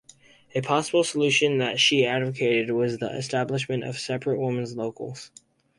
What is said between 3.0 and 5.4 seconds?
establishment of separate women's locals.